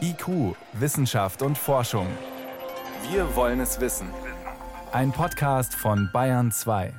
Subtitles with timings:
[0.00, 2.06] IQ, Wissenschaft und Forschung.
[3.10, 4.08] Wir wollen es wissen.
[4.92, 6.92] Ein Podcast von Bayern 2.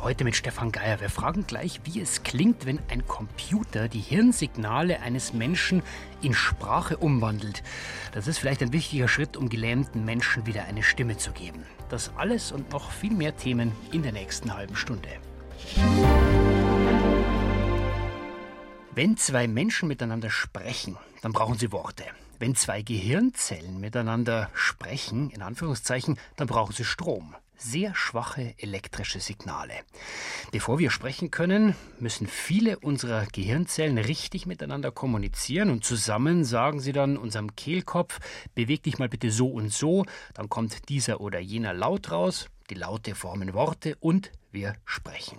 [0.00, 1.00] Heute mit Stefan Geier.
[1.00, 5.82] Wir fragen gleich, wie es klingt, wenn ein Computer die Hirnsignale eines Menschen
[6.22, 7.62] in Sprache umwandelt.
[8.12, 11.64] Das ist vielleicht ein wichtiger Schritt, um gelähmten Menschen wieder eine Stimme zu geben.
[11.88, 15.08] Das alles und noch viel mehr Themen in der nächsten halben Stunde.
[18.92, 22.02] Wenn zwei Menschen miteinander sprechen, dann brauchen sie Worte.
[22.40, 27.36] Wenn zwei Gehirnzellen miteinander sprechen, in Anführungszeichen, dann brauchen sie Strom.
[27.56, 29.74] Sehr schwache elektrische Signale.
[30.50, 36.92] Bevor wir sprechen können, müssen viele unserer Gehirnzellen richtig miteinander kommunizieren und zusammen sagen sie
[36.92, 38.18] dann unserem Kehlkopf,
[38.56, 42.74] beweg dich mal bitte so und so, dann kommt dieser oder jener Laut raus, die
[42.74, 45.38] Laute formen Worte und wir sprechen.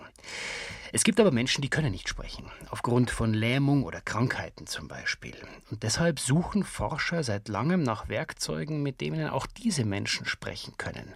[0.93, 5.35] Es gibt aber Menschen, die können nicht sprechen, aufgrund von Lähmung oder Krankheiten zum Beispiel.
[5.69, 11.15] Und deshalb suchen Forscher seit langem nach Werkzeugen, mit denen auch diese Menschen sprechen können.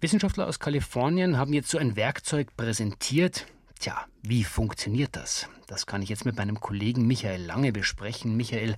[0.00, 3.46] Wissenschaftler aus Kalifornien haben jetzt so ein Werkzeug präsentiert.
[3.78, 5.48] Tja, wie funktioniert das?
[5.66, 8.36] Das kann ich jetzt mit meinem Kollegen Michael Lange besprechen.
[8.36, 8.76] Michael,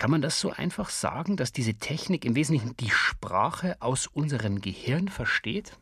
[0.00, 4.62] kann man das so einfach sagen, dass diese Technik im Wesentlichen die Sprache aus unserem
[4.62, 5.76] Gehirn versteht?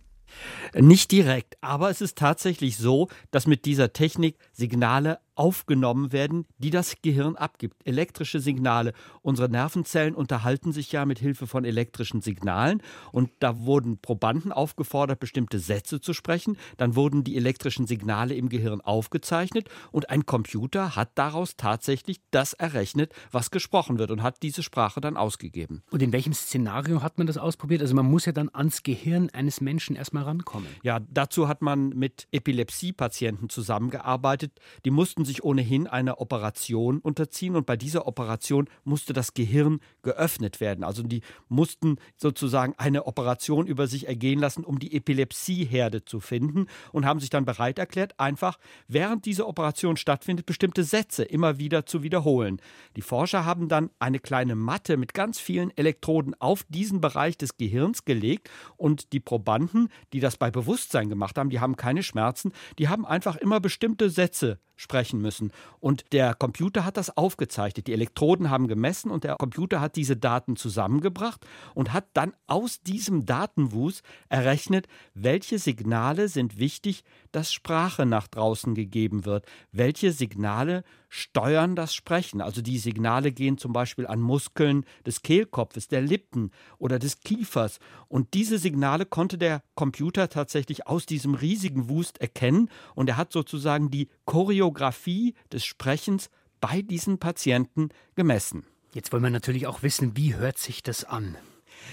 [0.75, 6.71] Nicht direkt, aber es ist tatsächlich so, dass mit dieser Technik Signale aufgenommen werden, die
[6.71, 7.87] das Gehirn abgibt.
[7.87, 8.93] Elektrische Signale.
[9.23, 15.21] Unsere Nervenzellen unterhalten sich ja mit Hilfe von elektrischen Signalen und da wurden Probanden aufgefordert,
[15.21, 16.57] bestimmte Sätze zu sprechen.
[16.77, 22.53] Dann wurden die elektrischen Signale im Gehirn aufgezeichnet und ein Computer hat daraus tatsächlich das
[22.53, 25.83] errechnet, was gesprochen wird und hat diese Sprache dann ausgegeben.
[25.91, 27.81] Und in welchem Szenario hat man das ausprobiert?
[27.83, 30.69] Also man muss ja dann ans Gehirn eines Menschen erstmal rankommen.
[30.83, 34.59] Ja, dazu hat man mit Epilepsie-Patienten zusammengearbeitet.
[34.85, 40.61] Die mussten sich ohnehin einer Operation unterziehen und bei dieser Operation musste das Gehirn geöffnet
[40.61, 40.83] werden.
[40.83, 46.67] Also die mussten sozusagen eine Operation über sich ergehen lassen, um die Epilepsieherde zu finden
[46.91, 51.87] und haben sich dann bereit erklärt, einfach während diese Operation stattfindet, bestimmte Sätze immer wieder
[51.87, 52.61] zu wiederholen.
[52.97, 57.57] Die Forscher haben dann eine kleine Matte mit ganz vielen Elektroden auf diesen Bereich des
[57.57, 62.53] Gehirns gelegt und die Probanden, die das bei Bewusstsein gemacht haben, die haben keine Schmerzen,
[62.79, 65.53] die haben einfach immer bestimmte Sätze sprechen müssen.
[65.81, 67.87] Und der Computer hat das aufgezeichnet.
[67.87, 72.81] Die Elektroden haben gemessen und der Computer hat diese Daten zusammengebracht und hat dann aus
[72.81, 80.85] diesem Datenwust errechnet, welche Signale sind wichtig, dass Sprache nach draußen gegeben wird, welche Signale
[81.09, 82.41] steuern das Sprechen.
[82.41, 87.79] Also die Signale gehen zum Beispiel an Muskeln des Kehlkopfes, der Lippen oder des Kiefers.
[88.09, 93.33] Und diese Signale konnte der Computer tatsächlich aus diesem riesigen Wust erkennen und er hat
[93.33, 96.31] sozusagen die Choreografie des Sprechens
[96.61, 98.65] bei diesen Patienten gemessen.
[98.95, 101.37] Jetzt wollen wir natürlich auch wissen, wie hört sich das an?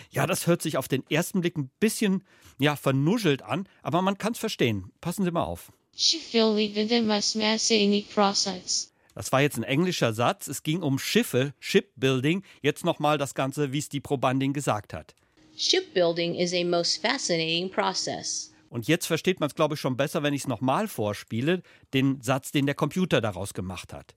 [0.10, 2.24] Ja, das hört sich auf den ersten Blick ein bisschen
[2.60, 4.92] ja, vernuschelt an, aber man kann es verstehen.
[5.02, 5.72] Passen Sie mal auf.
[9.16, 10.48] Das war jetzt ein englischer Satz.
[10.48, 12.44] Es ging um Schiffe, Shipbuilding.
[12.62, 15.16] Jetzt nochmal das Ganze, wie es die Probandin gesagt hat.
[15.56, 18.52] Shipbuilding is a most fascinating process.
[18.68, 21.62] Und jetzt versteht man es, glaube ich, schon besser, wenn ich es nochmal vorspiele,
[21.94, 24.16] den Satz, den der Computer daraus gemacht hat.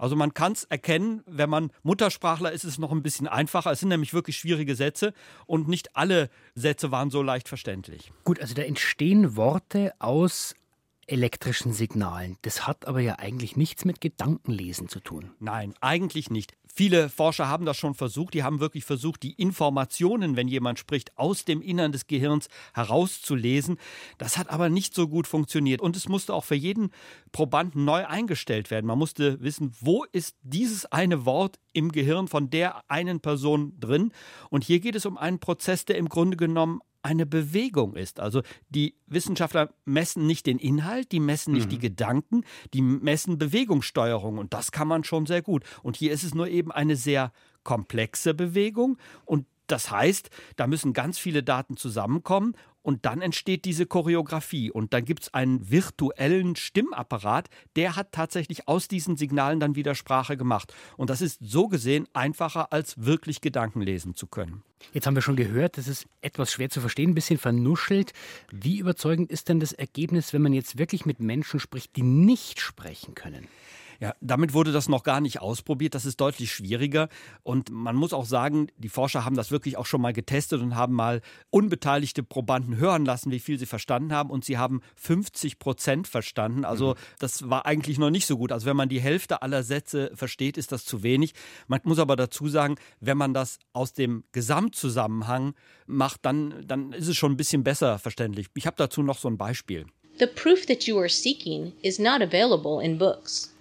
[0.00, 3.70] Also man kann es erkennen, wenn man Muttersprachler ist, ist es noch ein bisschen einfacher.
[3.70, 5.12] Es sind nämlich wirklich schwierige Sätze
[5.44, 8.10] und nicht alle Sätze waren so leicht verständlich.
[8.24, 10.54] Gut, also da entstehen Worte aus
[11.10, 12.36] elektrischen Signalen.
[12.42, 15.32] Das hat aber ja eigentlich nichts mit Gedankenlesen zu tun.
[15.40, 16.54] Nein, eigentlich nicht.
[16.72, 18.32] Viele Forscher haben das schon versucht.
[18.34, 23.78] Die haben wirklich versucht, die Informationen, wenn jemand spricht, aus dem Innern des Gehirns herauszulesen.
[24.18, 25.80] Das hat aber nicht so gut funktioniert.
[25.80, 26.90] Und es musste auch für jeden
[27.32, 28.86] Probanden neu eingestellt werden.
[28.86, 34.12] Man musste wissen, wo ist dieses eine Wort im Gehirn von der einen Person drin.
[34.48, 38.20] Und hier geht es um einen Prozess, der im Grunde genommen eine Bewegung ist.
[38.20, 41.70] Also die Wissenschaftler messen nicht den Inhalt, die messen nicht mhm.
[41.70, 42.44] die Gedanken,
[42.74, 45.64] die messen Bewegungssteuerung und das kann man schon sehr gut.
[45.82, 47.32] Und hier ist es nur eben eine sehr
[47.64, 52.56] komplexe Bewegung und das heißt, da müssen ganz viele Daten zusammenkommen
[52.90, 58.66] und dann entsteht diese Choreografie und dann gibt es einen virtuellen Stimmapparat, der hat tatsächlich
[58.66, 60.74] aus diesen Signalen dann wieder Sprache gemacht.
[60.96, 64.64] Und das ist so gesehen einfacher, als wirklich Gedanken lesen zu können.
[64.92, 68.12] Jetzt haben wir schon gehört, das ist etwas schwer zu verstehen, ein bisschen vernuschelt.
[68.50, 72.58] Wie überzeugend ist denn das Ergebnis, wenn man jetzt wirklich mit Menschen spricht, die nicht
[72.58, 73.46] sprechen können?
[74.00, 75.94] Ja, damit wurde das noch gar nicht ausprobiert.
[75.94, 77.10] Das ist deutlich schwieriger.
[77.42, 80.74] Und man muss auch sagen, die Forscher haben das wirklich auch schon mal getestet und
[80.74, 81.20] haben mal
[81.50, 84.30] unbeteiligte Probanden hören lassen, wie viel sie verstanden haben.
[84.30, 86.64] Und sie haben 50 Prozent verstanden.
[86.64, 86.98] Also mhm.
[87.18, 88.52] das war eigentlich noch nicht so gut.
[88.52, 91.34] Also wenn man die Hälfte aller Sätze versteht, ist das zu wenig.
[91.68, 95.52] Man muss aber dazu sagen, wenn man das aus dem Gesamtzusammenhang
[95.86, 98.46] macht, dann, dann ist es schon ein bisschen besser verständlich.
[98.54, 99.84] Ich habe dazu noch so ein Beispiel.
[100.18, 103.54] The proof that you are seeking is not available in books.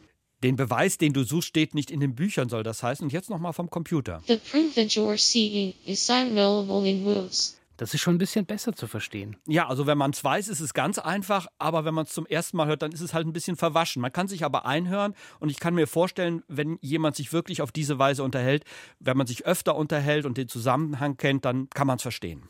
[0.44, 3.04] Den Beweis, den du suchst, steht nicht in den Büchern, soll das heißen.
[3.04, 4.22] Und jetzt nochmal vom Computer.
[4.28, 7.60] The proof that you are seeking is available in books.
[7.80, 9.38] Das ist schon ein bisschen besser zu verstehen.
[9.48, 12.26] Ja, also wenn man es weiß, ist es ganz einfach, aber wenn man es zum
[12.26, 14.02] ersten Mal hört, dann ist es halt ein bisschen verwaschen.
[14.02, 17.72] Man kann sich aber einhören und ich kann mir vorstellen, wenn jemand sich wirklich auf
[17.72, 18.66] diese Weise unterhält,
[19.00, 22.44] wenn man sich öfter unterhält und den Zusammenhang kennt, dann kann man es verstehen.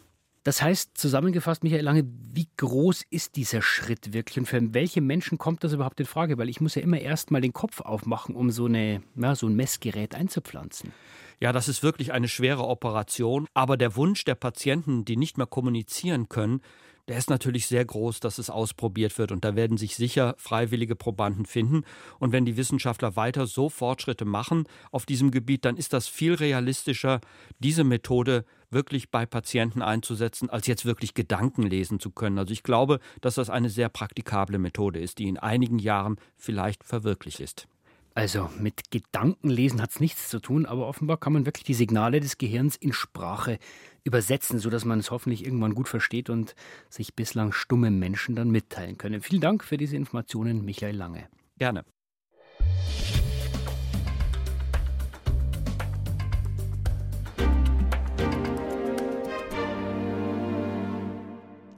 [0.44, 5.38] Das heißt, zusammengefasst, Michael Lange, wie groß ist dieser Schritt wirklich und für welche Menschen
[5.38, 6.38] kommt das überhaupt in Frage?
[6.38, 9.48] Weil ich muss ja immer erst mal den Kopf aufmachen, um so, eine, ja, so
[9.48, 10.94] ein Messgerät einzupflanzen.
[11.42, 13.48] Ja, das ist wirklich eine schwere Operation.
[13.54, 16.62] Aber der Wunsch der Patienten, die nicht mehr kommunizieren können,
[17.10, 19.32] der ist natürlich sehr groß, dass es ausprobiert wird.
[19.32, 21.84] Und da werden sich sicher freiwillige Probanden finden.
[22.20, 26.36] Und wenn die Wissenschaftler weiter so Fortschritte machen auf diesem Gebiet, dann ist das viel
[26.36, 27.20] realistischer,
[27.58, 32.38] diese Methode wirklich bei Patienten einzusetzen, als jetzt wirklich Gedanken lesen zu können.
[32.38, 36.84] Also ich glaube, dass das eine sehr praktikable Methode ist, die in einigen Jahren vielleicht
[36.84, 37.68] verwirklicht ist.
[38.16, 42.20] Also mit Gedankenlesen hat es nichts zu tun, aber offenbar kann man wirklich die Signale
[42.20, 43.60] des Gehirns in Sprache
[44.04, 46.56] übersetzen, sodass man es hoffentlich irgendwann gut versteht und
[46.90, 49.22] sich bislang stumme Menschen dann mitteilen können.
[49.22, 51.30] Vielen Dank für diese Informationen, Michael Lange.
[51.58, 51.86] Gerne.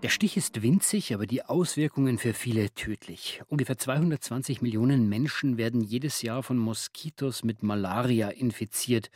[0.04, 3.44] Der Stich ist winzig, aber die Auswirkungen für viele tödlich.
[3.50, 9.12] Ungefähr 220 Millionen Menschen werden jedes Jahr von Moskitos mit Malaria infiziert.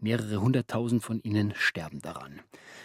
[0.00, 2.40] Mehrere hunderttausend von ihnen sterben daran.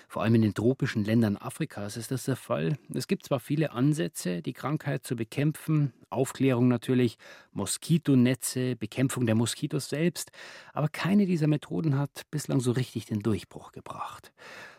[0.07, 2.77] Vor allem in den tropischen Ländern Afrikas ist das der Fall.
[2.93, 7.17] Es gibt zwar viele Ansätze, die Krankheit zu bekämpfen, Aufklärung natürlich,
[7.51, 10.31] Moskitonetze, Bekämpfung der Moskitos selbst,
[10.71, 14.31] aber keine dieser Methoden hat bislang so richtig den Durchbruch gebracht.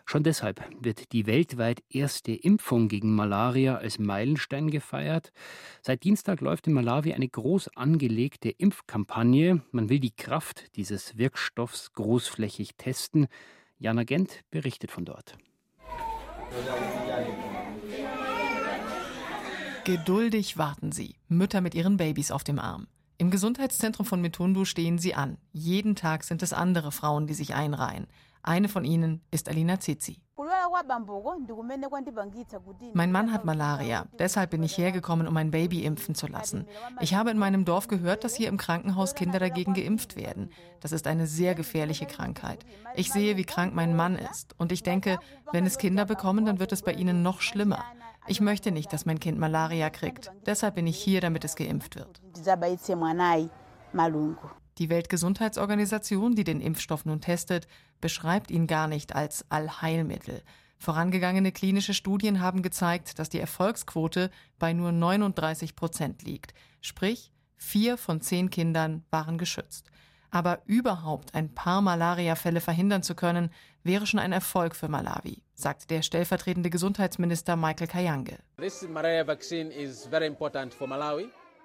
[0.07, 5.33] Schon deshalb wird die weltweit erste Impfung gegen Malaria als Meilenstein gefeiert.
[5.81, 9.63] Seit Dienstag läuft in Malawi eine groß angelegte Impfkampagne.
[9.71, 13.29] Man will die Kraft dieses Wirkstoffs großflächig testen.
[13.79, 15.37] Jana Gent berichtet von dort.
[19.85, 22.87] Geduldig warten sie, Mütter mit ihren Babys auf dem Arm.
[23.17, 25.39] Im Gesundheitszentrum von Mitundu stehen sie an.
[25.53, 28.09] Jeden Tag sind es andere Frauen, die sich einreihen.
[28.43, 30.21] Eine von ihnen ist Alina Zizi.
[32.93, 36.67] Mein Mann hat Malaria, deshalb bin ich hergekommen, um mein Baby impfen zu lassen.
[37.01, 40.51] Ich habe in meinem Dorf gehört, dass hier im Krankenhaus Kinder dagegen geimpft werden.
[40.81, 42.67] Das ist eine sehr gefährliche Krankheit.
[42.97, 45.19] Ich sehe, wie krank mein Mann ist und ich denke,
[45.53, 47.85] wenn es Kinder bekommen, dann wird es bei ihnen noch schlimmer.
[48.27, 50.33] Ich möchte nicht, dass mein Kind Malaria kriegt.
[50.47, 52.23] Deshalb bin ich hier, damit es geimpft wird.
[54.79, 57.69] Die Weltgesundheitsorganisation, die den Impfstoff nun testet,
[58.01, 60.43] beschreibt ihn gar nicht als Allheilmittel.
[60.79, 66.55] Vorangegangene klinische Studien haben gezeigt, dass die Erfolgsquote bei nur 39 Prozent liegt.
[66.81, 69.91] Sprich, vier von zehn Kindern waren geschützt.
[70.31, 73.51] Aber überhaupt ein paar Malariafälle verhindern zu können,
[73.85, 78.39] wäre schon ein Erfolg für Malawi, sagt der stellvertretende Gesundheitsminister Michael Kayange.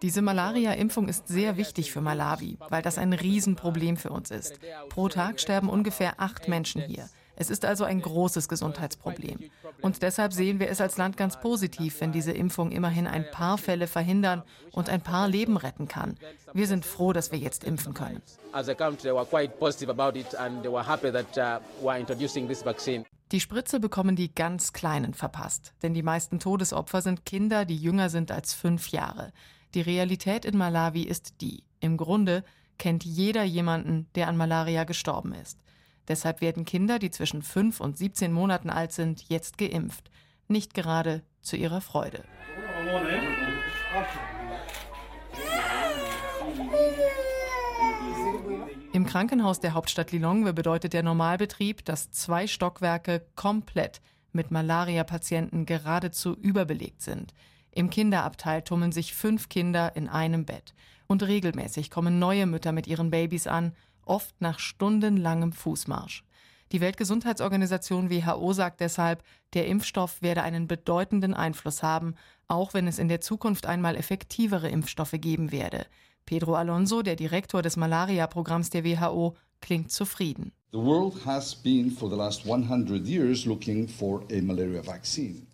[0.01, 4.59] Diese Malaria-Impfung ist sehr wichtig für Malawi, weil das ein Riesenproblem für uns ist.
[4.87, 7.09] Pro Tag sterben ungefähr acht Menschen hier.
[7.35, 9.49] Es ist also ein großes Gesundheitsproblem.
[9.81, 13.57] Und deshalb sehen wir es als Land ganz positiv, wenn diese Impfung immerhin ein paar
[13.57, 16.17] Fälle verhindern und ein paar Leben retten kann.
[16.53, 18.21] Wir sind froh, dass wir jetzt impfen können.
[23.31, 28.09] Die Spritze bekommen die ganz Kleinen verpasst, denn die meisten Todesopfer sind Kinder, die jünger
[28.09, 29.31] sind als fünf Jahre.
[29.75, 31.63] Die Realität in Malawi ist die.
[31.79, 32.43] Im Grunde
[32.79, 35.59] kennt jeder jemanden, der an Malaria gestorben ist.
[36.07, 40.09] Deshalb werden Kinder, die zwischen 5 und 17 Monaten alt sind, jetzt geimpft.
[40.47, 42.23] Nicht gerade zu ihrer Freude.
[49.09, 54.01] Krankenhaus der Hauptstadt Lilongwe bedeutet der Normalbetrieb, dass zwei Stockwerke komplett
[54.33, 57.33] mit Malaria-Patienten geradezu überbelegt sind.
[57.71, 60.75] Im Kinderabteil tummeln sich fünf Kinder in einem Bett.
[61.07, 63.73] Und regelmäßig kommen neue Mütter mit ihren Babys an,
[64.05, 66.23] oft nach stundenlangem Fußmarsch.
[66.71, 69.23] Die Weltgesundheitsorganisation WHO sagt deshalb,
[69.55, 72.13] der Impfstoff werde einen bedeutenden Einfluss haben,
[72.47, 75.87] auch wenn es in der Zukunft einmal effektivere Impfstoffe geben werde.
[76.29, 80.51] Pedro Alonso, der Direktor des Malaria-Programms der WHO, klingt zufrieden.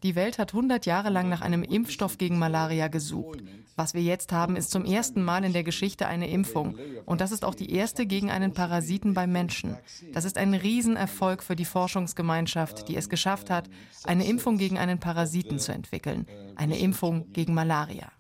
[0.03, 3.39] Die Welt hat 100 Jahre lang nach einem Impfstoff gegen Malaria gesucht.
[3.77, 6.77] Was wir jetzt haben, ist zum ersten Mal in der Geschichte eine Impfung.
[7.05, 9.77] Und das ist auch die erste gegen einen Parasiten beim Menschen.
[10.11, 13.69] Das ist ein Riesenerfolg für die Forschungsgemeinschaft, die es geschafft hat,
[14.03, 16.27] eine Impfung gegen einen Parasiten zu entwickeln.
[16.57, 18.11] Eine Impfung gegen Malaria.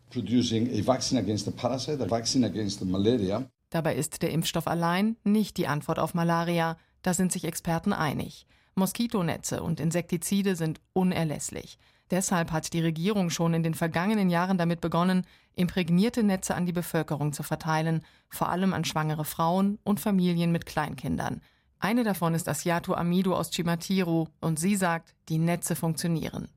[3.69, 8.47] Dabei ist der Impfstoff allein nicht die Antwort auf Malaria, da sind sich Experten einig.
[8.75, 11.77] Moskitonetze und Insektizide sind unerlässlich.
[12.11, 16.73] Deshalb hat die Regierung schon in den vergangenen Jahren damit begonnen, imprägnierte Netze an die
[16.73, 21.41] Bevölkerung zu verteilen, vor allem an schwangere Frauen und Familien mit Kleinkindern.
[21.85, 26.47] Eine davon ist Asiato Amido aus Chimatiru und sie sagt, die Netze funktionieren.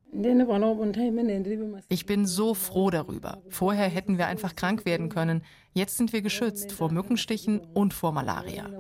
[1.91, 3.43] Ich bin so froh darüber.
[3.51, 5.43] Vorher hätten wir einfach krank werden können.
[5.75, 8.71] Jetzt sind wir geschützt vor Mückenstichen und vor Malaria.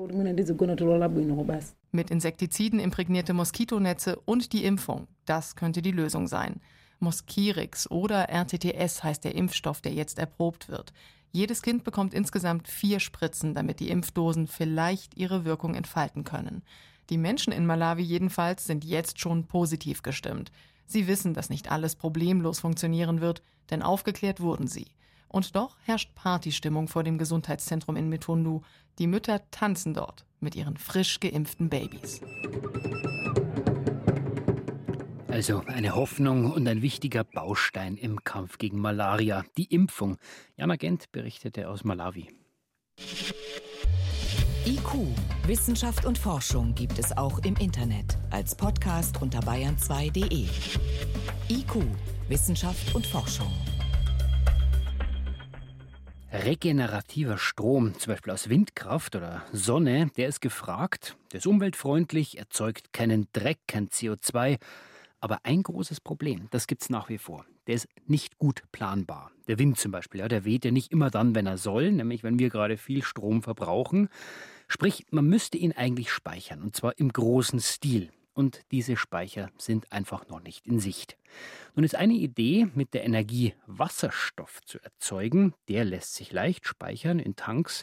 [1.92, 5.06] Mit Insektiziden imprägnierte Moskitonetze und die Impfung.
[5.26, 6.62] Das könnte die Lösung sein.
[7.00, 10.92] Moskirix oder RTTS heißt der Impfstoff, der jetzt erprobt wird.
[11.32, 16.62] Jedes Kind bekommt insgesamt vier Spritzen, damit die Impfdosen vielleicht ihre Wirkung entfalten können.
[17.10, 20.50] Die Menschen in Malawi jedenfalls sind jetzt schon positiv gestimmt.
[20.86, 24.88] Sie wissen, dass nicht alles problemlos funktionieren wird, denn aufgeklärt wurden sie.
[25.28, 28.62] Und doch herrscht Partystimmung vor dem Gesundheitszentrum in Metundu.
[28.98, 32.22] Die Mütter tanzen dort mit ihren frisch geimpften Babys.
[35.28, 40.16] Also eine Hoffnung und ein wichtiger Baustein im Kampf gegen Malaria, die Impfung.
[40.56, 42.28] Jana Gent berichtete aus Malawi.
[44.66, 45.14] IQ,
[45.46, 50.46] Wissenschaft und Forschung gibt es auch im Internet als Podcast unter bayern2.de.
[51.50, 51.74] IQ,
[52.28, 53.52] Wissenschaft und Forschung.
[56.32, 62.92] Regenerativer Strom, zum Beispiel aus Windkraft oder Sonne, der ist gefragt, der ist umweltfreundlich, erzeugt
[62.92, 64.58] keinen Dreck, kein CO2.
[65.20, 67.44] Aber ein großes Problem, das gibt es nach wie vor.
[67.66, 69.32] Der ist nicht gut planbar.
[69.48, 72.22] Der Wind zum Beispiel, ja, der weht ja nicht immer dann, wenn er soll, nämlich
[72.22, 74.08] wenn wir gerade viel Strom verbrauchen.
[74.68, 78.10] Sprich, man müsste ihn eigentlich speichern, und zwar im großen Stil.
[78.32, 81.16] Und diese Speicher sind einfach noch nicht in Sicht.
[81.74, 85.54] Nun ist eine Idee, mit der Energie Wasserstoff zu erzeugen.
[85.68, 87.82] Der lässt sich leicht speichern in Tanks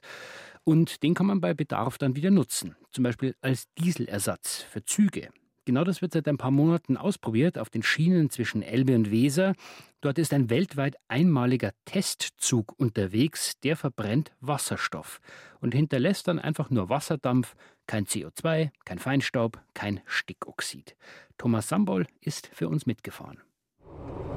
[0.64, 2.78] und den kann man bei Bedarf dann wieder nutzen.
[2.92, 5.30] Zum Beispiel als Dieselersatz für Züge.
[5.66, 9.54] Genau das wird seit ein paar Monaten ausprobiert auf den Schienen zwischen Elbe und Weser.
[10.00, 15.20] Dort ist ein weltweit einmaliger Testzug unterwegs, der verbrennt Wasserstoff
[15.62, 17.56] und hinterlässt dann einfach nur Wasserdampf,
[17.88, 20.96] kein CO2, kein Feinstaub, kein Stickoxid.
[21.40, 23.42] Thomas Sambol ist für uns mitgefahren.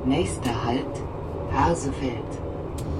[0.07, 0.87] Nächster Halt,
[1.51, 2.25] Harsefeld.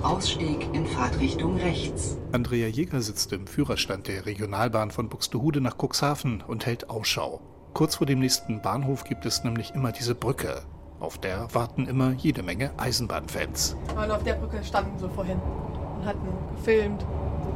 [0.03, 2.19] Ausstieg in Fahrtrichtung rechts.
[2.33, 7.58] Andrea Jäger sitzt im Führerstand der Regionalbahn von Buxtehude nach Cuxhaven und hält Ausschau.
[7.79, 10.63] Kurz vor dem nächsten Bahnhof gibt es nämlich immer diese Brücke.
[10.99, 13.77] Auf der warten immer jede Menge Eisenbahnfans.
[13.95, 17.07] Und auf der Brücke standen sie vorhin und hatten gefilmt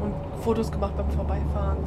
[0.01, 0.15] und
[0.45, 1.79] Fotos gemacht beim Vorbeifahren.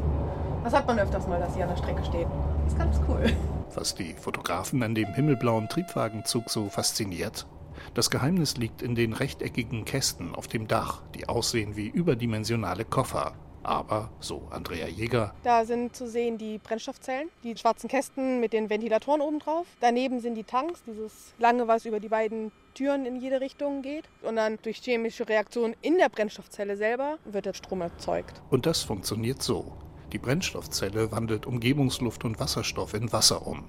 [0.66, 2.30] Das hat man öfters mal, dass sie an der Strecke stehen.
[2.66, 3.32] Das ist ganz cool.
[3.74, 7.48] Was die Fotografen an dem himmelblauen Triebwagenzug so fasziniert?
[7.94, 13.32] Das Geheimnis liegt in den rechteckigen Kästen auf dem Dach, die aussehen wie überdimensionale Koffer.
[13.66, 15.34] Aber, so Andrea Jäger.
[15.44, 19.66] Da sind zu sehen die Brennstoffzellen, die schwarzen Kästen mit den Ventilatoren oben drauf.
[19.80, 24.06] Daneben sind die Tanks, dieses lange, was über die beiden Türen in jede Richtung geht.
[24.22, 28.42] Und dann durch chemische Reaktionen in der Brennstoffzelle selber wird der Strom erzeugt.
[28.50, 29.74] Und das funktioniert so.
[30.12, 33.66] Die Brennstoffzelle wandelt Umgebungsluft und Wasserstoff in Wasser um.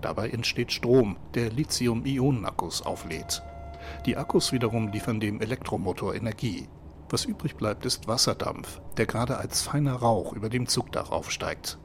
[0.00, 3.42] Dabei entsteht Strom, der Lithium-Ionen-Akkus auflädt.
[4.06, 6.68] Die Akkus wiederum liefern dem Elektromotor Energie.
[7.12, 11.76] Was übrig bleibt, ist Wasserdampf, der gerade als feiner Rauch über dem Zugdach aufsteigt.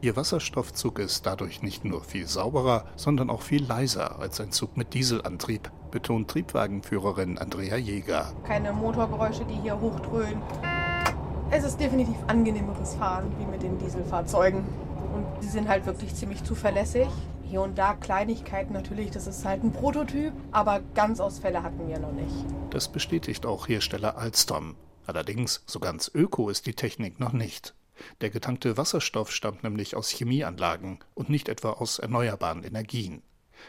[0.00, 4.76] Ihr Wasserstoffzug ist dadurch nicht nur viel sauberer, sondern auch viel leiser als ein Zug
[4.76, 8.32] mit Dieselantrieb, betont Triebwagenführerin Andrea Jäger.
[8.42, 10.42] Keine Motorgeräusche, die hier hochdröhnen.
[11.52, 14.64] Es ist definitiv angenehmeres Fahren wie mit den Dieselfahrzeugen.
[15.14, 17.06] Und sie sind halt wirklich ziemlich zuverlässig.
[17.52, 21.98] Hier und da Kleinigkeiten natürlich, das ist halt ein Prototyp, aber ganz Ausfälle hatten wir
[21.98, 22.46] noch nicht.
[22.70, 24.74] Das bestätigt auch Hersteller Alstom.
[25.06, 27.74] Allerdings, so ganz öko ist die Technik noch nicht.
[28.22, 33.20] Der getankte Wasserstoff stammt nämlich aus Chemieanlagen und nicht etwa aus erneuerbaren Energien.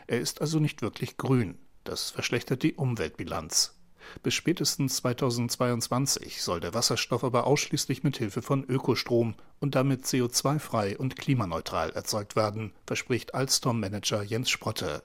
[0.07, 1.57] Er ist also nicht wirklich grün.
[1.83, 3.77] Das verschlechtert die Umweltbilanz.
[4.21, 10.97] Bis spätestens 2022 soll der Wasserstoff aber ausschließlich mit Hilfe von Ökostrom und damit CO2-frei
[10.97, 15.03] und klimaneutral erzeugt werden, verspricht Alstom-Manager Jens Sprotte.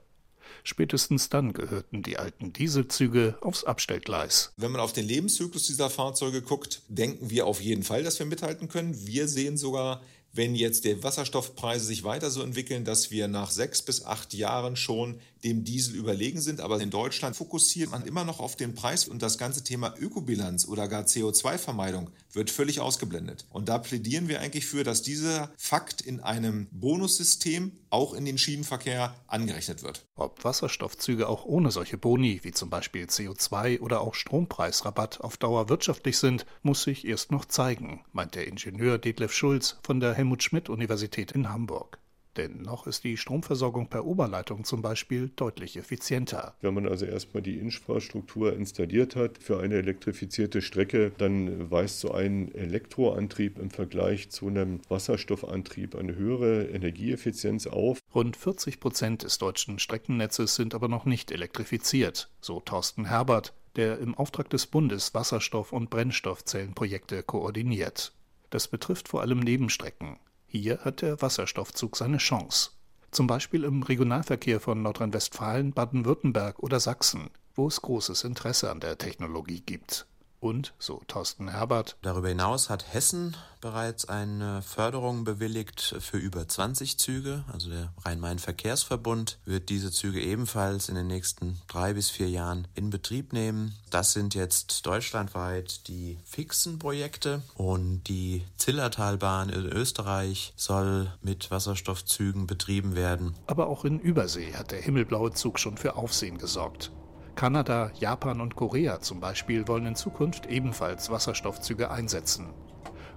[0.65, 4.53] Spätestens dann gehörten die alten Dieselzüge aufs Abstellgleis.
[4.57, 8.27] Wenn man auf den Lebenszyklus dieser Fahrzeuge guckt, denken wir auf jeden Fall, dass wir
[8.27, 9.07] mithalten können.
[9.07, 10.01] Wir sehen sogar
[10.33, 14.77] wenn jetzt die Wasserstoffpreise sich weiter so entwickeln, dass wir nach sechs bis acht Jahren
[14.77, 16.61] schon dem Diesel überlegen sind.
[16.61, 20.67] Aber in Deutschland fokussiert man immer noch auf den Preis und das ganze Thema Ökobilanz
[20.67, 23.47] oder gar CO2-Vermeidung wird völlig ausgeblendet.
[23.51, 28.39] Und da plädieren wir eigentlich für, dass dieser Fakt in einem Bonussystem auch in den
[28.39, 30.07] Schienenverkehr angerechnet wird.
[30.15, 35.69] Ob Wasserstoffzüge auch ohne solche Boni, wie zum Beispiel CO2 oder auch Strompreisrabatt, auf Dauer
[35.69, 40.43] wirtschaftlich sind, muss sich erst noch zeigen, meint der Ingenieur Detlef Schulz von der Helmut
[40.43, 41.99] Schmidt Universität in Hamburg.
[42.39, 46.55] Denn noch ist die Stromversorgung per Oberleitung zum Beispiel deutlich effizienter.
[46.61, 52.13] Wenn man also erstmal die Infrastruktur installiert hat für eine elektrifizierte Strecke, dann weist so
[52.13, 57.99] ein Elektroantrieb im Vergleich zu einem Wasserstoffantrieb eine höhere Energieeffizienz auf.
[58.15, 63.99] Rund 40 Prozent des deutschen Streckennetzes sind aber noch nicht elektrifiziert, so Thorsten Herbert, der
[63.99, 68.13] im Auftrag des Bundes Wasserstoff- und Brennstoffzellenprojekte koordiniert.
[68.51, 70.19] Das betrifft vor allem Nebenstrecken.
[70.51, 72.71] Hier hat der Wasserstoffzug seine Chance.
[73.11, 78.97] Zum Beispiel im Regionalverkehr von Nordrhein-Westfalen, Baden-Württemberg oder Sachsen, wo es großes Interesse an der
[78.97, 80.07] Technologie gibt.
[80.41, 86.99] Und, so Thorsten Herbert, darüber hinaus hat Hessen bereits eine Förderung bewilligt für über 20
[86.99, 87.45] Züge.
[87.53, 92.91] Also der Rhein-Main-Verkehrsverbund wird diese Züge ebenfalls in den nächsten drei bis vier Jahren in
[92.91, 93.75] Betrieb nehmen.
[93.91, 102.47] Das sind jetzt deutschlandweit die fixen Projekte und die Zillertalbahn in Österreich soll mit Wasserstoffzügen
[102.47, 103.35] betrieben werden.
[103.47, 106.93] Aber auch in Übersee hat der himmelblaue Zug schon für Aufsehen gesorgt.
[107.39, 112.53] Kanada, Japan und Korea zum Beispiel wollen in Zukunft ebenfalls Wasserstoffzüge einsetzen.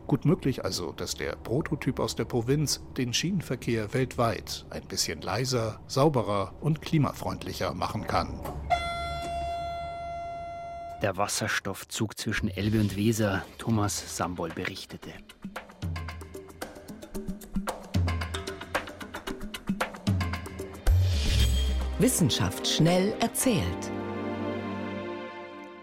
[0.06, 5.80] Gut möglich also, dass der Prototyp aus der Provinz den Schienenverkehr weltweit ein bisschen leiser,
[5.88, 8.40] sauberer und klimafreundlicher machen kann.
[11.02, 15.10] Der Wasserstoffzug zwischen Elbe und Weser, Thomas Sambol berichtete.
[21.98, 23.92] Wissenschaft schnell erzählt.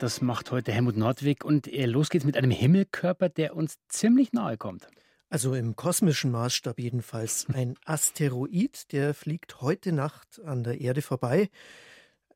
[0.00, 4.56] Das macht heute Helmut Nordwig und los geht's mit einem Himmelkörper, der uns ziemlich nahe
[4.56, 4.86] kommt.
[5.28, 7.46] Also im kosmischen Maßstab jedenfalls.
[7.52, 11.50] Ein Asteroid, der fliegt heute Nacht an der Erde vorbei.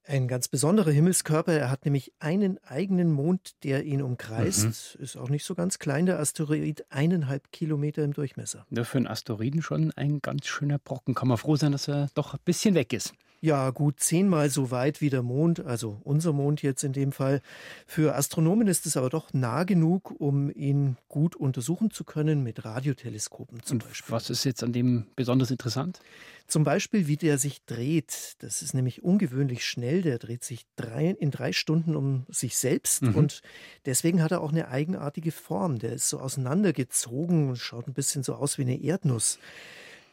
[0.04, 1.52] Ein ganz besonderer Himmelskörper.
[1.52, 4.96] Er hat nämlich einen eigenen Mond, der ihn umkreist.
[4.98, 5.04] Mhm.
[5.04, 6.84] Ist auch nicht so ganz klein, der Asteroid.
[6.90, 8.66] Eineinhalb Kilometer im Durchmesser.
[8.70, 11.14] Ja, für einen Asteroiden schon ein ganz schöner Brocken.
[11.14, 13.14] Kann man froh sein, dass er doch ein bisschen weg ist.
[13.44, 17.42] Ja, gut zehnmal so weit wie der Mond, also unser Mond jetzt in dem Fall.
[17.88, 22.64] Für Astronomen ist es aber doch nah genug, um ihn gut untersuchen zu können mit
[22.64, 24.12] Radioteleskopen zum Und Beispiel.
[24.14, 25.98] Was ist jetzt an dem besonders interessant?
[26.46, 28.34] Zum Beispiel, wie der sich dreht.
[28.38, 30.02] Das ist nämlich ungewöhnlich schnell.
[30.02, 33.14] Der dreht sich drei, in drei Stunden um sich selbst Mhm.
[33.16, 33.42] und
[33.86, 35.80] deswegen hat er auch eine eigenartige Form.
[35.80, 39.40] Der ist so auseinandergezogen und schaut ein bisschen so aus wie eine Erdnuss.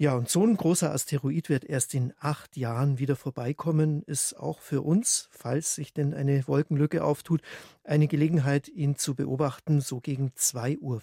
[0.01, 4.61] Ja, und so ein großer Asteroid wird erst in acht Jahren wieder vorbeikommen, ist auch
[4.61, 7.41] für uns, falls sich denn eine Wolkenlücke auftut,
[7.83, 9.81] eine Gelegenheit, ihn zu beobachten.
[9.81, 11.01] So gegen 2.05 Uhr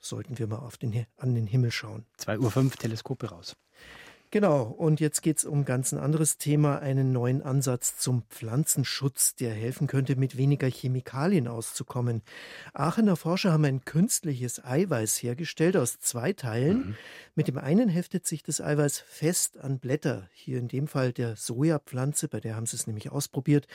[0.00, 2.06] sollten wir mal auf den, an den Himmel schauen.
[2.20, 3.54] 2.05 Uhr Teleskope raus.
[4.30, 9.34] Genau, und jetzt geht es um ganz ein anderes Thema, einen neuen Ansatz zum Pflanzenschutz,
[9.36, 12.20] der helfen könnte, mit weniger Chemikalien auszukommen.
[12.74, 16.94] Aachener Forscher haben ein künstliches Eiweiß hergestellt aus zwei Teilen.
[17.36, 21.36] Mit dem einen heftet sich das Eiweiß fest an Blätter, hier in dem Fall der
[21.36, 23.66] Sojapflanze, bei der haben sie es nämlich ausprobiert.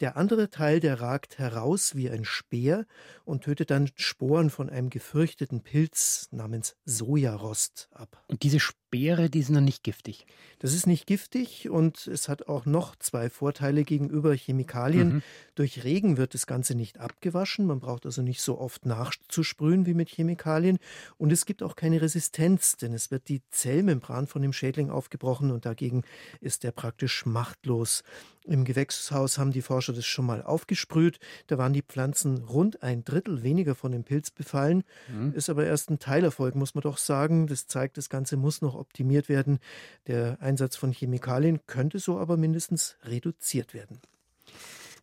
[0.00, 2.86] Der andere Teil, der ragt heraus wie ein Speer
[3.26, 8.24] und tötet dann Sporen von einem gefürchteten Pilz namens Sojarost ab.
[8.26, 10.24] Und diese Speere, die sind noch nicht giftig.
[10.60, 15.16] Das ist nicht giftig und es hat auch noch zwei Vorteile gegenüber Chemikalien.
[15.16, 15.22] Mhm.
[15.54, 17.66] Durch Regen wird das Ganze nicht abgewaschen.
[17.66, 20.78] Man braucht also nicht so oft nachzusprühen wie mit Chemikalien.
[21.18, 25.50] Und es gibt auch keine Resistenz, denn es wird die Zellmembran von dem Schädling aufgebrochen
[25.50, 26.02] und dagegen
[26.40, 28.04] ist er praktisch machtlos.
[28.48, 31.18] Im Gewächshaus haben die Forscher das schon mal aufgesprüht.
[31.46, 34.84] Da waren die Pflanzen rund ein Drittel weniger von dem Pilz befallen.
[35.08, 35.34] Mhm.
[35.34, 37.46] Ist aber erst ein Teilerfolg, muss man doch sagen.
[37.46, 39.58] Das zeigt, das Ganze muss noch optimiert werden.
[40.06, 44.00] Der Einsatz von Chemikalien könnte so aber mindestens reduziert werden.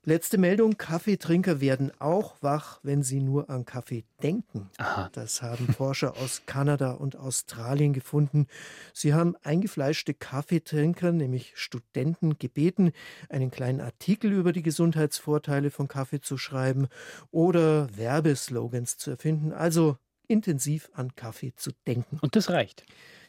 [0.07, 4.69] Letzte Meldung, Kaffeetrinker werden auch wach, wenn sie nur an Kaffee denken.
[4.77, 5.09] Aha.
[5.13, 8.45] Das haben Forscher aus Kanada und Australien gefunden.
[8.93, 12.91] Sie haben eingefleischte Kaffeetrinker, nämlich Studenten, gebeten,
[13.29, 16.87] einen kleinen Artikel über die Gesundheitsvorteile von Kaffee zu schreiben
[17.31, 22.19] oder Werbeslogans zu erfinden, also intensiv an Kaffee zu denken.
[22.21, 22.85] Und das reicht.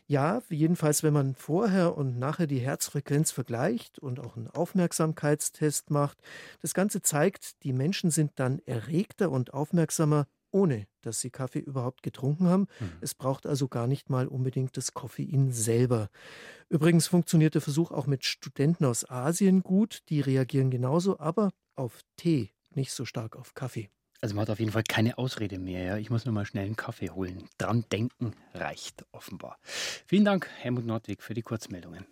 [0.08, 6.18] Ja, jedenfalls, wenn man vorher und nachher die Herzfrequenz vergleicht und auch einen Aufmerksamkeitstest macht.
[6.62, 12.04] Das Ganze zeigt, die Menschen sind dann erregter und aufmerksamer, ohne dass sie Kaffee überhaupt
[12.04, 12.68] getrunken haben.
[12.78, 12.92] Mhm.
[13.00, 16.08] Es braucht also gar nicht mal unbedingt das Koffein selber.
[16.68, 20.02] Übrigens funktioniert der Versuch auch mit Studenten aus Asien gut.
[20.08, 23.90] Die reagieren genauso, aber auf Tee, nicht so stark auf Kaffee.
[24.26, 25.84] Also man hat auf jeden Fall keine Ausrede mehr.
[25.84, 25.96] Ja?
[25.98, 27.48] Ich muss nur mal schnell einen Kaffee holen.
[27.58, 29.56] Dran denken reicht offenbar.
[29.62, 32.06] Vielen Dank, Helmut Nordwig, für die Kurzmeldungen.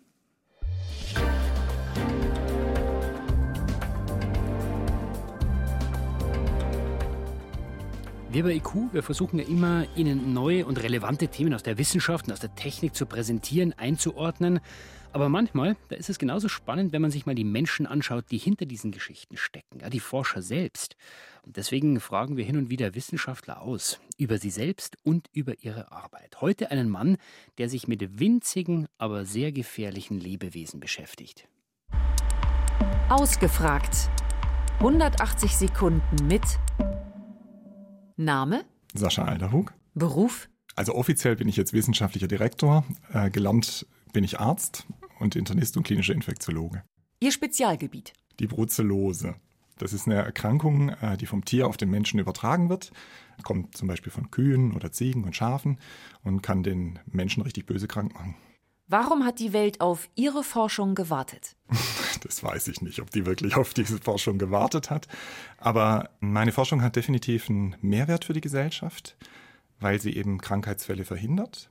[8.35, 12.27] Wir bei IQ, wir versuchen ja immer, Ihnen neue und relevante Themen aus der Wissenschaft
[12.27, 14.59] und aus der Technik zu präsentieren, einzuordnen.
[15.13, 18.37] Aber manchmal, da ist es genauso spannend, wenn man sich mal die Menschen anschaut, die
[18.37, 20.97] hinter diesen Geschichten stecken, ja, die Forscher selbst.
[21.43, 25.93] Und deswegen fragen wir hin und wieder Wissenschaftler aus, über sie selbst und über ihre
[25.93, 26.41] Arbeit.
[26.41, 27.15] Heute einen Mann,
[27.57, 31.47] der sich mit winzigen, aber sehr gefährlichen Lebewesen beschäftigt.
[33.07, 34.09] Ausgefragt.
[34.79, 36.43] 180 Sekunden mit
[38.17, 38.65] Name?
[38.93, 39.73] Sascha Alderhug.
[39.93, 40.49] Beruf?
[40.75, 42.85] Also offiziell bin ich jetzt wissenschaftlicher Direktor.
[43.11, 44.85] Äh, gelernt bin ich Arzt
[45.19, 46.83] und Internist und klinischer Infektiologe.
[47.19, 48.13] Ihr Spezialgebiet?
[48.39, 49.35] Die Brucellose.
[49.77, 52.91] Das ist eine Erkrankung, äh, die vom Tier auf den Menschen übertragen wird.
[53.43, 55.79] Kommt zum Beispiel von Kühen oder Ziegen und Schafen
[56.23, 58.35] und kann den Menschen richtig böse krank machen.
[58.87, 61.55] Warum hat die Welt auf Ihre Forschung gewartet?
[62.21, 65.07] Das weiß ich nicht, ob die wirklich auf diese Forschung gewartet hat.
[65.59, 69.15] Aber meine Forschung hat definitiv einen Mehrwert für die Gesellschaft,
[69.79, 71.69] weil sie eben Krankheitsfälle verhindert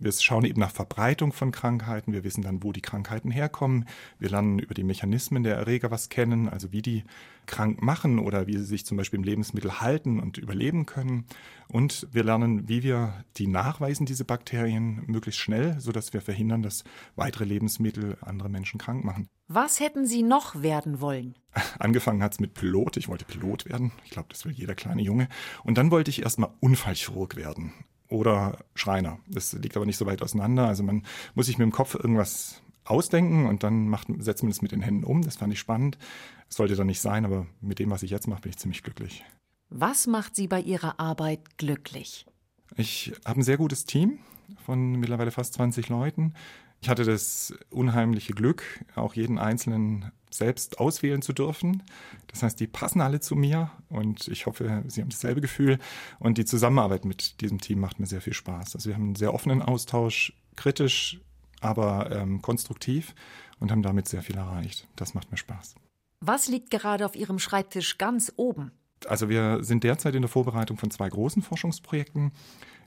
[0.00, 2.12] wir schauen eben nach Verbreitung von Krankheiten.
[2.12, 3.84] Wir wissen dann, wo die Krankheiten herkommen.
[4.18, 7.04] Wir lernen über die Mechanismen der Erreger was kennen, also wie die
[7.46, 11.26] krank machen oder wie sie sich zum Beispiel im Lebensmittel halten und überleben können.
[11.68, 16.84] Und wir lernen, wie wir die nachweisen, diese Bakterien, möglichst schnell, sodass wir verhindern, dass
[17.16, 19.28] weitere Lebensmittel andere Menschen krank machen.
[19.48, 21.34] Was hätten Sie noch werden wollen?
[21.78, 22.96] Angefangen hat es mit Pilot.
[22.96, 23.92] Ich wollte Pilot werden.
[24.04, 25.28] Ich glaube, das will jeder kleine Junge.
[25.64, 27.72] Und dann wollte ich erstmal Unfallchirurg werden
[28.10, 29.18] oder Schreiner.
[29.28, 30.66] Das liegt aber nicht so weit auseinander.
[30.66, 34.62] Also man muss sich mit dem Kopf irgendwas ausdenken und dann macht, setzt man es
[34.62, 35.22] mit den Händen um.
[35.22, 35.96] Das fand ich spannend.
[36.48, 38.82] Das sollte dann nicht sein, aber mit dem, was ich jetzt mache, bin ich ziemlich
[38.82, 39.24] glücklich.
[39.68, 42.26] Was macht Sie bei Ihrer Arbeit glücklich?
[42.76, 44.18] Ich habe ein sehr gutes Team
[44.64, 46.34] von mittlerweile fast 20 Leuten.
[46.82, 48.64] Ich hatte das unheimliche Glück,
[48.96, 51.82] auch jeden einzelnen selbst auswählen zu dürfen.
[52.28, 55.78] Das heißt, die passen alle zu mir und ich hoffe, Sie haben dasselbe Gefühl.
[56.18, 58.74] Und die Zusammenarbeit mit diesem Team macht mir sehr viel Spaß.
[58.74, 61.20] Also wir haben einen sehr offenen Austausch, kritisch,
[61.60, 63.14] aber ähm, konstruktiv
[63.58, 64.88] und haben damit sehr viel erreicht.
[64.96, 65.74] Das macht mir Spaß.
[66.20, 68.72] Was liegt gerade auf Ihrem Schreibtisch ganz oben?
[69.06, 72.32] Also wir sind derzeit in der Vorbereitung von zwei großen Forschungsprojekten.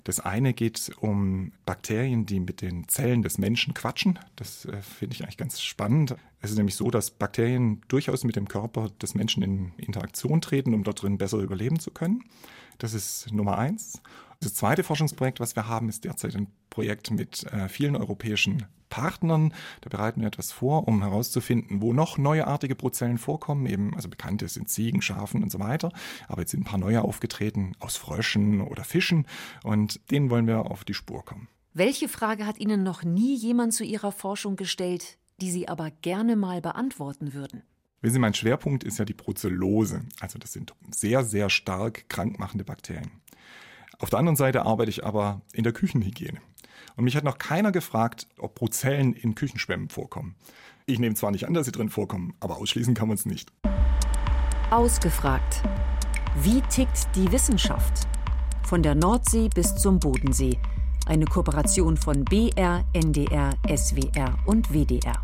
[0.04, 4.20] Das eine geht um Bakterien, die mit den Zellen des Menschen quatschen.
[4.36, 6.16] Das äh, finde ich eigentlich ganz spannend.
[6.42, 10.74] Es ist nämlich so, dass Bakterien durchaus mit dem Körper des Menschen in Interaktion treten,
[10.74, 12.24] um dort drin besser überleben zu können.
[12.78, 14.02] Das ist Nummer eins.
[14.40, 19.54] Das zweite Forschungsprojekt, was wir haben, ist derzeit ein Projekt mit äh, vielen europäischen Partnern.
[19.82, 23.66] Da bereiten wir etwas vor, um herauszufinden, wo noch neuartige Bruzellen vorkommen.
[23.66, 25.92] Eben, also bekannte sind Ziegen, Schafen und so weiter.
[26.28, 29.26] Aber jetzt sind ein paar neue aufgetreten aus Fröschen oder Fischen
[29.64, 31.48] und denen wollen wir auf die Spur kommen.
[31.74, 36.36] Welche Frage hat Ihnen noch nie jemand zu Ihrer Forschung gestellt, die Sie aber gerne
[36.36, 37.64] mal beantworten würden?
[38.04, 40.02] Wissen Sie, mein Schwerpunkt ist ja die Brucellose.
[40.20, 43.12] Also das sind sehr, sehr stark krankmachende Bakterien.
[43.98, 46.42] Auf der anderen Seite arbeite ich aber in der Küchenhygiene.
[46.98, 50.36] Und mich hat noch keiner gefragt, ob Bruzellen in Küchenschwämmen vorkommen.
[50.86, 53.54] Ich nehme zwar nicht an, dass sie drin vorkommen, aber ausschließen kann man es nicht.
[54.70, 55.64] Ausgefragt.
[56.42, 58.06] Wie tickt die Wissenschaft?
[58.68, 60.60] Von der Nordsee bis zum Bodensee.
[61.06, 65.24] Eine Kooperation von BR, NDR, SWR und WDR.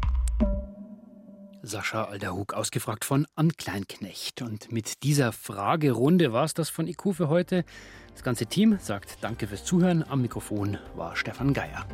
[1.69, 4.41] Sascha Alderhug, ausgefragt von Ann Kleinknecht.
[4.41, 7.63] Und mit dieser Fragerunde war es das von IQ für heute.
[8.13, 10.03] Das ganze Team sagt Danke fürs Zuhören.
[10.03, 11.85] Am Mikrofon war Stefan Geier.